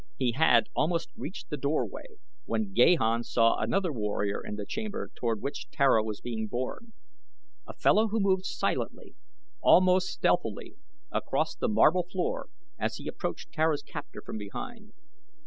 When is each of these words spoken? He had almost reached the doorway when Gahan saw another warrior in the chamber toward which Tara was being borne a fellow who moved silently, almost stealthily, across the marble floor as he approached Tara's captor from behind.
He 0.17 0.31
had 0.31 0.63
almost 0.75 1.09
reached 1.15 1.51
the 1.51 1.57
doorway 1.57 2.05
when 2.45 2.73
Gahan 2.73 3.23
saw 3.23 3.59
another 3.59 3.93
warrior 3.93 4.43
in 4.43 4.55
the 4.55 4.65
chamber 4.65 5.11
toward 5.13 5.43
which 5.43 5.69
Tara 5.69 6.03
was 6.03 6.21
being 6.21 6.47
borne 6.47 6.93
a 7.67 7.73
fellow 7.75 8.07
who 8.07 8.19
moved 8.19 8.45
silently, 8.47 9.13
almost 9.61 10.07
stealthily, 10.09 10.73
across 11.11 11.53
the 11.53 11.69
marble 11.69 12.07
floor 12.11 12.49
as 12.79 12.95
he 12.95 13.07
approached 13.07 13.51
Tara's 13.51 13.83
captor 13.83 14.23
from 14.23 14.39
behind. 14.39 14.93